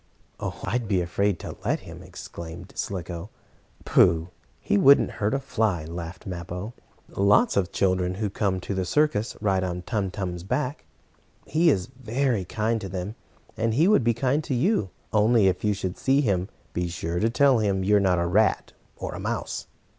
[0.39, 3.29] "Oh, I'd be afraid to let him!" exclaimed Slicko.
[3.85, 4.29] "Pooh!
[4.59, 6.73] He wouldn't hurt a fly!" laughed Mappo.
[7.09, 10.85] "Lots of the children who come to the circus ride on Tum Tum's back.
[11.45, 13.13] He is very kind to them,
[13.55, 14.89] and he would be kind to you.
[15.13, 18.73] Only, if you should see him, be sure to tell him you're not a rat
[18.95, 19.67] or a mouse."